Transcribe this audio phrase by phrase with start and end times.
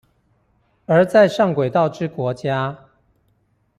[0.87, 2.85] 而在上軌道之國家